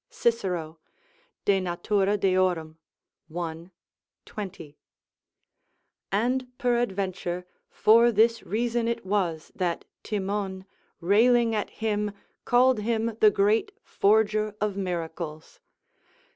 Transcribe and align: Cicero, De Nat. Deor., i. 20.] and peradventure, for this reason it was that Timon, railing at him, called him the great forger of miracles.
Cicero, 0.09 0.79
De 1.45 1.59
Nat. 1.59 1.83
Deor., 1.83 2.75
i. 3.35 3.69
20.] 4.25 4.77
and 6.11 6.57
peradventure, 6.57 7.45
for 7.69 8.11
this 8.11 8.41
reason 8.41 8.87
it 8.87 9.05
was 9.05 9.51
that 9.53 9.85
Timon, 10.01 10.65
railing 11.01 11.53
at 11.53 11.69
him, 11.69 12.13
called 12.45 12.79
him 12.79 13.15
the 13.21 13.29
great 13.29 13.73
forger 13.83 14.55
of 14.59 14.75
miracles. 14.75 15.59